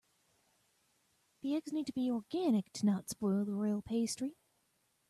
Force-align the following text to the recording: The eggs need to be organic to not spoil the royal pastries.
The 1.43 1.55
eggs 1.55 1.71
need 1.71 1.85
to 1.85 1.93
be 1.93 2.09
organic 2.09 2.73
to 2.73 2.87
not 2.87 3.07
spoil 3.11 3.45
the 3.45 3.53
royal 3.53 3.83
pastries. 3.83 4.33